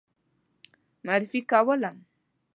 [1.05, 1.97] معرفي کولم.